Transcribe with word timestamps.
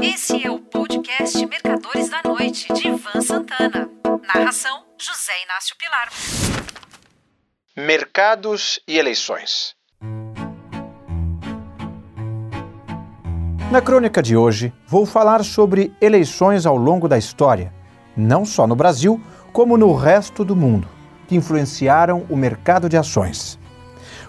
Esse 0.00 0.46
é 0.46 0.50
o 0.50 0.58
podcast 0.58 1.46
Mercadores 1.46 2.10
da 2.10 2.22
Noite, 2.24 2.72
de 2.72 2.88
Ivan 2.88 3.20
Santana. 3.20 3.88
Narração: 4.26 4.84
José 4.98 5.32
Inácio 5.44 5.76
Pilar. 5.78 6.08
Mercados 7.76 8.80
e 8.86 8.98
eleições. 8.98 9.74
Na 13.70 13.80
crônica 13.80 14.22
de 14.22 14.36
hoje, 14.36 14.72
vou 14.86 15.06
falar 15.06 15.44
sobre 15.44 15.92
eleições 16.00 16.66
ao 16.66 16.76
longo 16.76 17.08
da 17.08 17.18
história, 17.18 17.72
não 18.16 18.44
só 18.44 18.66
no 18.66 18.76
Brasil, 18.76 19.20
como 19.52 19.76
no 19.76 19.94
resto 19.94 20.44
do 20.44 20.56
mundo, 20.56 20.88
que 21.26 21.36
influenciaram 21.36 22.26
o 22.28 22.36
mercado 22.36 22.88
de 22.88 22.96
ações. 22.96 23.58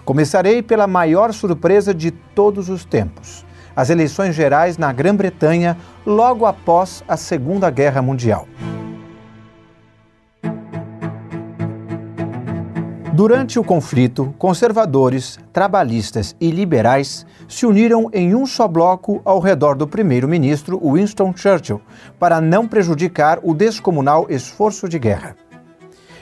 Começarei 0.04 0.62
pela 0.62 0.86
maior 0.86 1.32
surpresa 1.32 1.92
de 1.92 2.10
todos 2.10 2.68
os 2.68 2.84
tempos: 2.84 3.44
as 3.78 3.90
eleições 3.90 4.34
gerais 4.34 4.76
na 4.76 4.92
Grã-Bretanha 4.92 5.76
logo 6.04 6.44
após 6.44 7.04
a 7.06 7.16
Segunda 7.16 7.70
Guerra 7.70 8.02
Mundial. 8.02 8.48
Durante 13.14 13.56
o 13.56 13.62
conflito, 13.62 14.34
conservadores, 14.36 15.38
trabalhistas 15.52 16.34
e 16.40 16.50
liberais 16.50 17.24
se 17.46 17.66
uniram 17.66 18.10
em 18.12 18.34
um 18.34 18.46
só 18.46 18.66
bloco 18.66 19.22
ao 19.24 19.38
redor 19.38 19.76
do 19.76 19.86
primeiro-ministro 19.86 20.80
Winston 20.82 21.32
Churchill 21.36 21.80
para 22.18 22.40
não 22.40 22.66
prejudicar 22.66 23.38
o 23.44 23.54
descomunal 23.54 24.26
esforço 24.28 24.88
de 24.88 24.98
guerra. 24.98 25.36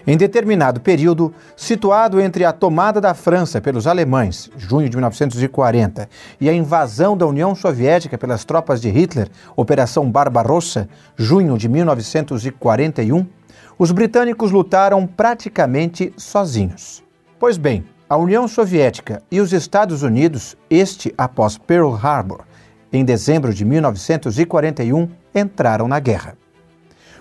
Em 0.07 0.17
determinado 0.17 0.81
período, 0.81 1.35
situado 1.57 2.21
entre 2.21 2.45
a 2.45 2.53
tomada 2.53 3.01
da 3.01 3.13
França 3.13 3.61
pelos 3.61 3.89
alemães, 3.89 4.49
junho 4.57 4.89
de 4.89 4.97
1940, 4.97 6.09
e 6.41 6.49
a 6.49 6.55
invasão 6.55 7.17
da 7.17 7.27
União 7.27 7.57
Soviética 7.57 8.17
pelas 8.17 8.45
tropas 8.45 8.81
de 8.81 8.89
Hitler, 8.89 9.29
Operação 9.57 10.09
Barbarossa, 10.09 10.89
junho 11.17 11.59
de 11.59 11.69
1941, 11.69 13.27
os 13.77 13.91
britânicos 13.91 14.53
lutaram 14.53 15.09
praticamente 15.09 16.13
sozinhos. 16.17 17.03
Pois 17.37 17.59
bem, 17.59 17.85
a 18.09 18.17
União 18.17 18.47
Soviética 18.47 19.21
e 19.29 19.41
os 19.41 19.53
Estados 19.53 20.05
Unidos, 20.05 20.57
este 20.71 21.13
após 21.19 21.59
Pearl 21.59 21.93
Harbor, 21.93 22.43
em 22.93 23.05
dezembro 23.05 23.53
de 23.53 23.65
1941, 23.65 25.09
entraram 25.35 25.89
na 25.89 25.99
guerra. 25.99 26.37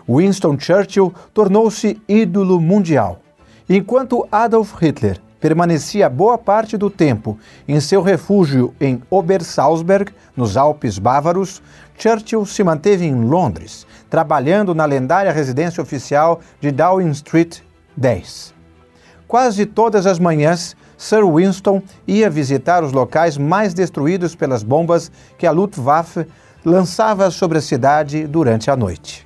Winston 0.07 0.57
Churchill 0.59 1.13
tornou-se 1.33 2.01
ídolo 2.07 2.59
mundial. 2.59 3.19
Enquanto 3.67 4.27
Adolf 4.31 4.73
Hitler 4.79 5.19
permanecia 5.39 6.09
boa 6.09 6.37
parte 6.37 6.77
do 6.77 6.89
tempo 6.89 7.37
em 7.67 7.79
seu 7.79 8.01
refúgio 8.01 8.73
em 8.79 9.01
Obersalzberg, 9.09 10.11
nos 10.35 10.57
Alpes 10.57 10.97
Bávaros, 10.97 11.61
Churchill 11.97 12.45
se 12.45 12.63
manteve 12.63 13.05
em 13.05 13.13
Londres, 13.13 13.85
trabalhando 14.09 14.73
na 14.75 14.85
lendária 14.85 15.31
residência 15.31 15.81
oficial 15.81 16.39
de 16.59 16.71
Downing 16.71 17.11
Street 17.11 17.59
10. 17.97 18.53
Quase 19.27 19.65
todas 19.65 20.05
as 20.05 20.19
manhãs, 20.19 20.75
Sir 20.97 21.25
Winston 21.25 21.81
ia 22.07 22.29
visitar 22.29 22.83
os 22.83 22.91
locais 22.91 23.37
mais 23.37 23.73
destruídos 23.73 24.35
pelas 24.35 24.63
bombas 24.63 25.11
que 25.37 25.47
a 25.47 25.51
Luftwaffe 25.51 26.25
lançava 26.63 27.29
sobre 27.31 27.57
a 27.57 27.61
cidade 27.61 28.25
durante 28.27 28.71
a 28.71 28.75
noite. 28.75 29.24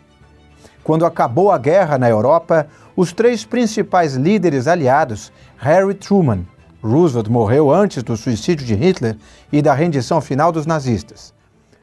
Quando 0.89 1.05
acabou 1.05 1.51
a 1.51 1.57
guerra 1.59 1.99
na 1.99 2.09
Europa, 2.09 2.65
os 2.95 3.13
três 3.13 3.45
principais 3.45 4.15
líderes 4.15 4.65
aliados, 4.65 5.31
Harry 5.55 5.93
Truman, 5.93 6.47
Roosevelt 6.81 7.29
morreu 7.29 7.71
antes 7.71 8.01
do 8.01 8.17
suicídio 8.17 8.65
de 8.65 8.73
Hitler 8.73 9.15
e 9.51 9.61
da 9.61 9.75
rendição 9.75 10.19
final 10.19 10.51
dos 10.51 10.65
nazistas, 10.65 11.31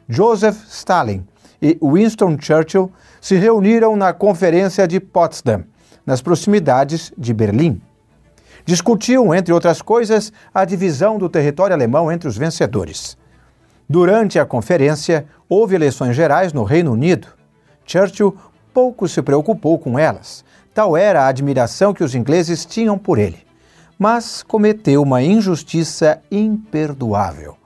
Joseph 0.08 0.56
Stalin 0.68 1.24
e 1.62 1.78
Winston 1.80 2.36
Churchill 2.36 2.90
se 3.20 3.36
reuniram 3.36 3.94
na 3.94 4.12
Conferência 4.12 4.88
de 4.88 4.98
Potsdam, 4.98 5.62
nas 6.04 6.20
proximidades 6.20 7.12
de 7.16 7.32
Berlim. 7.32 7.80
Discutiam, 8.64 9.32
entre 9.32 9.54
outras 9.54 9.80
coisas, 9.80 10.32
a 10.52 10.64
divisão 10.64 11.16
do 11.16 11.28
território 11.28 11.76
alemão 11.76 12.10
entre 12.10 12.28
os 12.28 12.36
vencedores. 12.36 13.16
Durante 13.88 14.36
a 14.40 14.44
conferência, 14.44 15.26
houve 15.48 15.76
eleições 15.76 16.16
gerais 16.16 16.52
no 16.52 16.64
Reino 16.64 16.90
Unido. 16.90 17.28
Churchill 17.86 18.36
pouco 18.76 19.08
se 19.08 19.22
preocupou 19.22 19.78
com 19.78 19.98
elas. 19.98 20.44
Tal 20.74 20.98
era 20.98 21.22
a 21.22 21.28
admiração 21.28 21.94
que 21.94 22.04
os 22.04 22.14
ingleses 22.14 22.66
tinham 22.66 22.98
por 22.98 23.16
ele. 23.18 23.38
Mas 23.98 24.42
cometeu 24.42 25.00
uma 25.00 25.22
injustiça 25.22 26.20
imperdoável. 26.30 27.56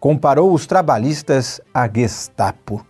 Comparou 0.00 0.52
os 0.52 0.66
trabalhistas 0.66 1.60
à 1.72 1.88
Gestapo. 1.88 2.84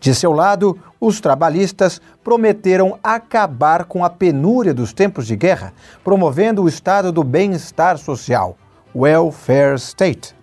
De 0.00 0.12
seu 0.16 0.32
lado, 0.32 0.76
os 1.00 1.20
trabalhistas 1.20 2.00
prometeram 2.24 2.98
acabar 3.04 3.84
com 3.84 4.04
a 4.04 4.10
penúria 4.10 4.74
dos 4.74 4.92
tempos 4.92 5.28
de 5.28 5.36
guerra, 5.36 5.72
promovendo 6.02 6.64
o 6.64 6.68
estado 6.68 7.12
do 7.12 7.22
bem-estar 7.22 7.98
social, 7.98 8.56
welfare 8.92 9.76
state. 9.76 10.34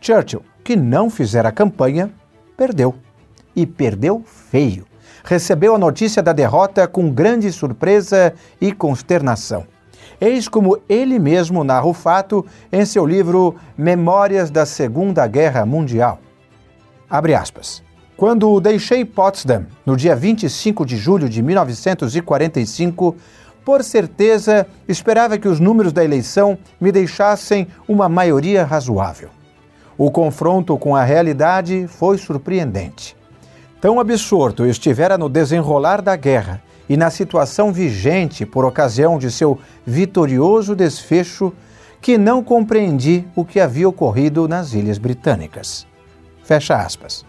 Churchill, 0.00 0.42
que 0.64 0.76
não 0.76 1.10
fizera 1.10 1.52
campanha, 1.52 2.10
perdeu. 2.56 2.94
E 3.54 3.66
perdeu 3.66 4.22
feio 4.24 4.86
recebeu 5.24 5.74
a 5.74 5.78
notícia 5.78 6.22
da 6.22 6.32
derrota 6.32 6.86
com 6.86 7.10
grande 7.10 7.50
surpresa 7.52 8.34
e 8.60 8.72
consternação. 8.72 9.66
Eis 10.20 10.48
como 10.48 10.78
ele 10.88 11.18
mesmo 11.18 11.62
narra 11.62 11.86
o 11.86 11.92
fato 11.92 12.44
em 12.72 12.84
seu 12.84 13.04
livro 13.04 13.54
Memórias 13.76 14.50
da 14.50 14.64
Segunda 14.64 15.26
Guerra 15.26 15.66
Mundial. 15.66 16.18
Abre 17.08 17.34
aspas. 17.34 17.82
Quando 18.16 18.58
deixei 18.60 19.04
Potsdam, 19.04 19.66
no 19.84 19.94
dia 19.94 20.16
25 20.16 20.86
de 20.86 20.96
julho 20.96 21.28
de 21.28 21.42
1945, 21.42 23.14
por 23.62 23.82
certeza 23.84 24.66
esperava 24.88 25.36
que 25.36 25.48
os 25.48 25.60
números 25.60 25.92
da 25.92 26.04
eleição 26.04 26.56
me 26.80 26.90
deixassem 26.90 27.66
uma 27.86 28.08
maioria 28.08 28.64
razoável. 28.64 29.28
O 29.98 30.10
confronto 30.10 30.78
com 30.78 30.94
a 30.94 31.02
realidade 31.02 31.86
foi 31.88 32.16
surpreendente. 32.16 33.15
Tão 33.86 34.00
absorto 34.00 34.66
estivera 34.66 35.16
no 35.16 35.28
desenrolar 35.28 36.02
da 36.02 36.16
guerra 36.16 36.60
e 36.88 36.96
na 36.96 37.08
situação 37.08 37.72
vigente 37.72 38.44
por 38.44 38.64
ocasião 38.64 39.16
de 39.16 39.30
seu 39.30 39.60
vitorioso 39.86 40.74
desfecho 40.74 41.52
que 42.00 42.18
não 42.18 42.42
compreendi 42.42 43.24
o 43.36 43.44
que 43.44 43.60
havia 43.60 43.88
ocorrido 43.88 44.48
nas 44.48 44.72
Ilhas 44.72 44.98
Britânicas. 44.98 45.86
Fecha 46.42 46.74
aspas. 46.74 47.24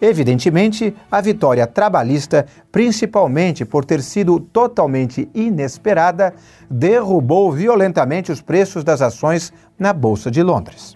Evidentemente, 0.00 0.94
a 1.10 1.20
vitória 1.20 1.66
trabalhista, 1.66 2.46
principalmente 2.70 3.64
por 3.64 3.84
ter 3.84 4.00
sido 4.00 4.38
totalmente 4.38 5.28
inesperada, 5.34 6.32
derrubou 6.70 7.50
violentamente 7.50 8.30
os 8.30 8.40
preços 8.40 8.84
das 8.84 9.02
ações 9.02 9.52
na 9.76 9.92
Bolsa 9.92 10.30
de 10.30 10.44
Londres. 10.44 10.94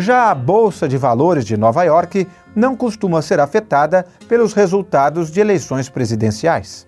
Já 0.00 0.30
a 0.30 0.34
Bolsa 0.34 0.86
de 0.86 0.96
Valores 0.96 1.44
de 1.44 1.56
Nova 1.56 1.82
York 1.82 2.24
não 2.54 2.76
costuma 2.76 3.20
ser 3.20 3.40
afetada 3.40 4.06
pelos 4.28 4.52
resultados 4.52 5.28
de 5.28 5.40
eleições 5.40 5.88
presidenciais. 5.88 6.86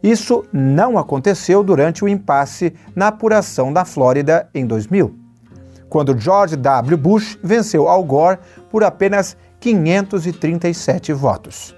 Isso 0.00 0.44
não 0.52 0.96
aconteceu 0.96 1.64
durante 1.64 2.04
o 2.04 2.08
impasse 2.08 2.72
na 2.94 3.08
apuração 3.08 3.72
da 3.72 3.84
Flórida 3.84 4.48
em 4.54 4.64
2000, 4.64 5.12
quando 5.88 6.16
George 6.16 6.54
W. 6.54 6.96
Bush 6.96 7.36
venceu 7.42 7.88
Al 7.88 8.04
Gore 8.04 8.38
por 8.70 8.84
apenas 8.84 9.36
537 9.58 11.12
votos. 11.12 11.74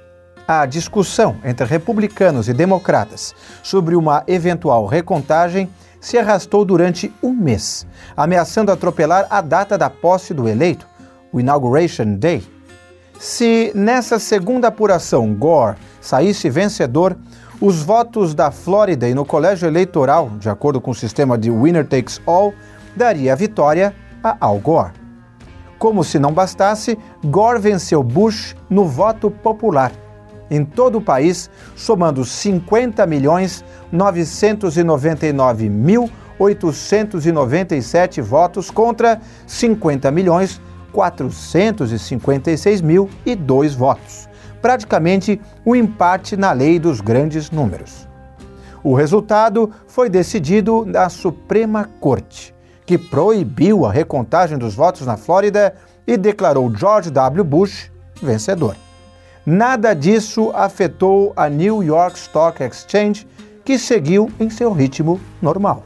A 0.47 0.67
discussão 0.67 1.37
entre 1.43 1.65
republicanos 1.65 2.51
e 2.51 2.53
democratas 2.53 3.35
sobre 3.63 3.97
uma 3.97 4.25
eventual 4.27 4.85
recontagem 4.85 5.71
se 6.01 6.19
arrastou 6.19 6.65
durante 6.65 7.13
um 7.23 7.33
mês, 7.33 7.87
ameaçando 8.17 8.73
atropelar 8.73 9.27
a 9.29 9.41
data 9.41 9.77
da 9.77 9.91
posse 9.91 10.33
do 10.33 10.49
eleito, 10.49 10.87
o 11.33 11.39
Inauguration 11.39 12.17
Day. 12.17 12.43
Se 13.19 13.71
nessa 13.75 14.19
segunda 14.19 14.69
apuração 14.69 15.35
Gore 15.35 15.77
saísse 16.01 16.49
vencedor, 16.49 17.17
os 17.61 17.83
votos 17.83 18.35
da 18.35 18.51
Flórida 18.51 19.07
e 19.07 19.15
no 19.15 19.27
colégio 19.27 19.69
eleitoral, 19.69 20.31
de 20.39 20.49
acordo 20.49 20.81
com 20.81 20.93
o 20.93 20.95
sistema 20.95 21.37
de 21.37 21.51
winner 21.51 21.87
takes 21.87 22.21
all, 22.25 22.55
daria 22.97 23.35
a 23.35 23.37
vitória 23.37 23.95
a 24.25 24.37
Al 24.41 24.59
Gore. 24.59 24.93
Como 25.79 26.03
se 26.03 26.19
não 26.19 26.33
bastasse, 26.33 26.99
Gore 27.25 27.61
venceu 27.61 28.03
Bush 28.03 28.57
no 28.71 28.87
voto 28.87 29.31
popular 29.31 29.93
em 30.51 30.65
todo 30.65 30.99
o 30.99 31.03
país, 31.03 31.49
somando 31.77 32.25
50 32.25 33.07
milhões 33.07 33.65
999 33.93 35.69
mil 35.69 36.11
897 36.39 38.21
votos 38.23 38.71
contra 38.71 39.21
50 39.47 40.11
milhões 40.11 40.61
456 40.93 42.81
mil 42.81 43.09
e 43.25 43.37
dois 43.37 43.75
votos. 43.75 44.29
Praticamente 44.61 45.41
um 45.65 45.77
empate 45.77 46.37
na 46.37 46.53
lei 46.53 46.79
dos 46.79 47.01
grandes 47.01 47.51
números. 47.51 48.09
O 48.83 48.95
resultado 48.95 49.71
foi 49.87 50.09
decidido 50.09 50.85
na 50.87 51.11
Suprema 51.11 51.89
Corte, 52.01 52.55
que 52.87 52.97
proibiu 52.97 53.85
a 53.85 53.93
recontagem 53.93 54.57
dos 54.59 54.75
votos 54.75 55.07
na 55.07 55.17
Flórida 55.17 55.75
e 56.07 56.17
declarou 56.17 56.75
George 56.75 57.11
W. 57.11 57.45
Bush 57.45 57.91
vencedor. 58.23 58.75
Nada 59.53 59.95
disso 59.95 60.53
afetou 60.55 61.33
a 61.35 61.49
New 61.49 61.83
York 61.83 62.17
Stock 62.17 62.63
Exchange, 62.63 63.27
que 63.65 63.81
seguiu 63.81 64.31
em 64.39 64.49
seu 64.49 64.73
ritmo 64.73 65.21
normal. 65.43 65.83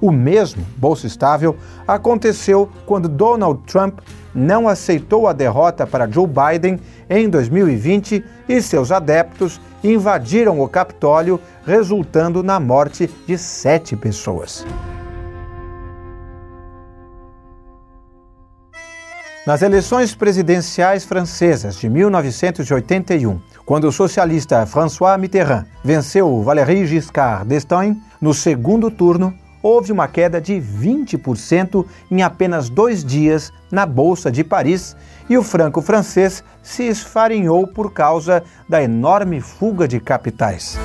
O 0.00 0.10
mesmo, 0.10 0.64
bolsa 0.78 1.06
estável, 1.06 1.54
aconteceu 1.86 2.70
quando 2.86 3.10
Donald 3.10 3.60
Trump 3.66 3.98
não 4.34 4.66
aceitou 4.66 5.28
a 5.28 5.34
derrota 5.34 5.86
para 5.86 6.10
Joe 6.10 6.26
Biden 6.26 6.80
em 7.10 7.28
2020 7.28 8.24
e 8.48 8.62
seus 8.62 8.90
adeptos 8.90 9.60
invadiram 9.84 10.58
o 10.58 10.66
Capitólio, 10.66 11.38
resultando 11.66 12.42
na 12.42 12.58
morte 12.58 13.10
de 13.26 13.36
sete 13.36 13.94
pessoas. 13.94 14.64
Nas 19.44 19.60
eleições 19.60 20.14
presidenciais 20.14 21.04
francesas 21.04 21.74
de 21.74 21.88
1981, 21.88 23.40
quando 23.66 23.88
o 23.88 23.92
socialista 23.92 24.64
François 24.66 25.18
Mitterrand 25.18 25.64
venceu 25.82 26.40
Valéry 26.42 26.86
Giscard 26.86 27.48
d'Estaing 27.48 28.00
no 28.20 28.32
segundo 28.32 28.88
turno, 28.88 29.34
houve 29.60 29.90
uma 29.90 30.06
queda 30.06 30.40
de 30.40 30.54
20% 30.54 31.84
em 32.08 32.22
apenas 32.22 32.70
dois 32.70 33.04
dias 33.04 33.52
na 33.68 33.84
Bolsa 33.84 34.30
de 34.30 34.44
Paris 34.44 34.96
e 35.28 35.36
o 35.36 35.42
franco 35.42 35.82
francês 35.82 36.44
se 36.62 36.84
esfarinhou 36.84 37.66
por 37.66 37.92
causa 37.92 38.44
da 38.68 38.80
enorme 38.80 39.40
fuga 39.40 39.88
de 39.88 39.98
capitais. 39.98 40.78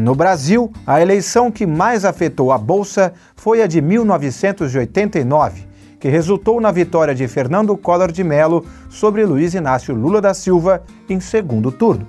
No 0.00 0.14
Brasil, 0.14 0.72
a 0.86 0.98
eleição 0.98 1.50
que 1.50 1.66
mais 1.66 2.06
afetou 2.06 2.52
a 2.52 2.56
Bolsa 2.56 3.12
foi 3.36 3.60
a 3.60 3.66
de 3.66 3.82
1989, 3.82 5.68
que 6.00 6.08
resultou 6.08 6.58
na 6.58 6.72
vitória 6.72 7.14
de 7.14 7.28
Fernando 7.28 7.76
Collor 7.76 8.10
de 8.10 8.24
Mello 8.24 8.64
sobre 8.88 9.26
Luiz 9.26 9.52
Inácio 9.52 9.94
Lula 9.94 10.18
da 10.18 10.32
Silva 10.32 10.82
em 11.06 11.20
segundo 11.20 11.70
turno. 11.70 12.08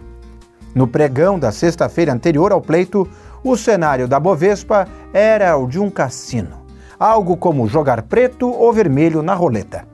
No 0.73 0.87
pregão 0.87 1.37
da 1.37 1.51
sexta-feira 1.51 2.13
anterior 2.13 2.53
ao 2.53 2.61
pleito, 2.61 3.05
o 3.43 3.57
cenário 3.57 4.07
da 4.07 4.21
Bovespa 4.21 4.87
era 5.11 5.57
o 5.57 5.67
de 5.67 5.77
um 5.77 5.89
cassino, 5.89 6.61
algo 6.97 7.35
como 7.35 7.67
jogar 7.67 8.03
preto 8.03 8.49
ou 8.49 8.71
vermelho 8.71 9.21
na 9.21 9.33
roleta. 9.33 9.85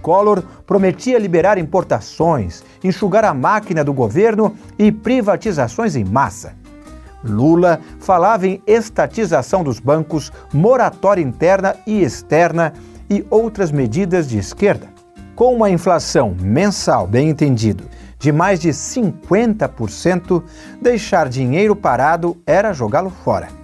Collor 0.00 0.40
prometia 0.64 1.18
liberar 1.18 1.58
importações, 1.58 2.62
enxugar 2.84 3.24
a 3.24 3.34
máquina 3.34 3.82
do 3.82 3.92
governo 3.92 4.54
e 4.78 4.92
privatizações 4.92 5.96
em 5.96 6.04
massa. 6.04 6.62
Lula 7.24 7.80
falava 7.98 8.46
em 8.46 8.62
estatização 8.66 9.64
dos 9.64 9.80
bancos, 9.80 10.32
moratória 10.52 11.22
interna 11.22 11.74
e 11.86 12.02
externa 12.02 12.72
e 13.08 13.24
outras 13.30 13.70
medidas 13.70 14.28
de 14.28 14.38
esquerda. 14.38 14.88
Com 15.34 15.54
uma 15.54 15.70
inflação 15.70 16.36
mensal, 16.40 17.06
bem 17.06 17.28
entendido, 17.28 17.84
de 18.18 18.30
mais 18.30 18.60
de 18.60 18.70
50%, 18.70 20.42
deixar 20.80 21.28
dinheiro 21.28 21.74
parado 21.74 22.36
era 22.46 22.72
jogá-lo 22.72 23.10
fora. 23.10 23.63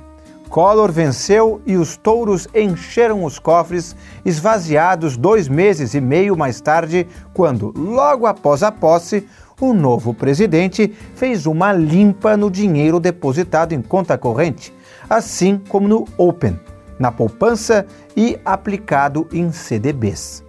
Collor 0.51 0.91
venceu 0.91 1.63
e 1.65 1.77
os 1.77 1.97
touros 1.97 2.49
encheram 2.53 3.23
os 3.23 3.39
cofres, 3.39 3.95
esvaziados 4.25 5.17
dois 5.17 5.47
meses 5.47 5.95
e 5.95 6.01
meio 6.01 6.37
mais 6.37 6.61
tarde, 6.61 7.07
quando, 7.33 7.73
logo 7.77 8.27
após 8.27 8.65
a 8.65 8.73
posse, 8.73 9.29
o 9.61 9.73
novo 9.73 10.13
presidente 10.13 10.93
fez 11.15 11.47
uma 11.47 11.73
limpa 11.73 12.37
no 12.37 12.51
dinheiro 12.51 12.99
depositado 12.99 13.75
em 13.75 13.81
conta 13.81 14.19
corrente, 14.19 14.75
assim 15.09 15.57
como 15.69 15.87
no 15.87 16.05
Open, 16.19 16.59
na 16.99 17.13
poupança 17.13 17.87
e 18.17 18.37
aplicado 18.45 19.29
em 19.33 19.53
CDBs. 19.53 20.43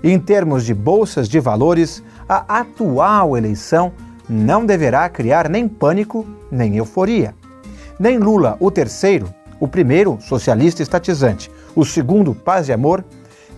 Em 0.00 0.16
termos 0.20 0.64
de 0.64 0.72
bolsas 0.72 1.28
de 1.28 1.40
valores, 1.40 2.04
a 2.28 2.60
atual 2.60 3.36
eleição 3.36 3.92
não 4.28 4.64
deverá 4.64 5.08
criar 5.08 5.48
nem 5.48 5.66
pânico 5.66 6.24
nem 6.52 6.76
euforia. 6.76 7.34
Nem 7.98 8.16
Lula, 8.16 8.56
o 8.60 8.70
terceiro, 8.70 9.28
o 9.60 9.68
primeiro 9.68 10.18
socialista 10.20 10.82
estatizante, 10.82 11.50
o 11.76 11.84
segundo 11.84 12.34
paz 12.34 12.68
e 12.68 12.72
amor, 12.72 13.04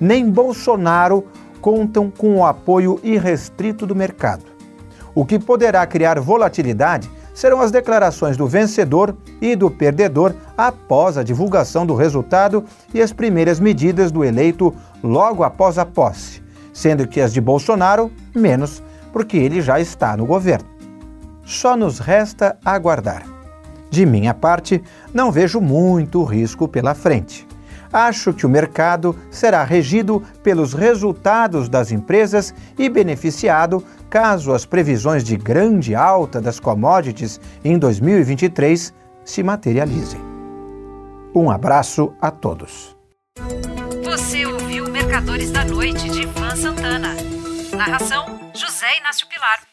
nem 0.00 0.28
Bolsonaro 0.28 1.25
contam 1.60 2.10
com 2.10 2.37
o 2.37 2.44
apoio 2.44 2.99
irrestrito 3.04 3.87
do 3.87 3.94
mercado. 3.94 4.43
O 5.14 5.25
que 5.25 5.38
poderá 5.38 5.87
criar 5.87 6.19
volatilidade 6.19 7.08
serão 7.32 7.60
as 7.60 7.70
declarações 7.70 8.37
do 8.37 8.46
vencedor 8.46 9.16
e 9.40 9.54
do 9.56 9.70
perdedor 9.70 10.34
após 10.56 11.16
a 11.16 11.22
divulgação 11.22 11.87
do 11.87 11.94
resultado 11.94 12.64
e 12.93 13.00
as 13.00 13.12
primeiras 13.12 13.60
medidas 13.60 14.10
do 14.10 14.25
eleito 14.25 14.75
logo 15.02 15.43
após 15.43 15.78
a 15.78 15.87
posse, 15.87 16.43
sendo 16.72 17.06
que 17.06 17.20
as 17.20 17.32
de 17.32 17.40
Bolsonaro 17.40 18.10
menos, 18.34 18.82
porque 19.12 19.37
ele 19.37 19.60
já 19.60 19.81
está 19.81 20.16
no 20.16 20.26
governo. 20.26 20.69
Só 21.44 21.76
nos 21.76 21.98
resta 21.98 22.58
aguardar. 22.64 23.31
De 23.93 24.06
minha 24.06 24.33
parte, 24.33 24.83
não 25.12 25.31
vejo 25.31 25.61
muito 25.61 26.25
risco 26.25 26.67
pela 26.67 26.94
frente. 26.94 27.47
Acho 27.93 28.33
que 28.33 28.47
o 28.47 28.49
mercado 28.49 29.15
será 29.31 29.62
regido 29.62 30.23
pelos 30.43 30.73
resultados 30.73 31.69
das 31.69 31.93
empresas 31.93 32.55
e 32.79 32.89
beneficiado 32.89 33.85
caso 34.09 34.55
as 34.55 34.65
previsões 34.65 35.23
de 35.23 35.37
grande 35.37 35.94
alta 35.94 36.41
das 36.41 36.59
commodities 36.59 37.39
em 37.62 37.79
2023 37.79 38.94
se 39.27 39.43
materializem. 39.43 40.21
Um 41.35 41.50
abraço 41.50 42.15
a 42.19 42.31
todos. 42.31 42.97
Você 44.05 44.47
ouviu 44.47 44.89
Mercadores 44.89 45.50
da 45.50 45.67
Noite 45.67 46.09
de 46.09 46.23
Ivan 46.23 46.56
Santana. 46.56 47.15
Narração: 47.77 48.25
José 48.55 48.87
Inácio 48.99 49.29
Pilar. 49.29 49.71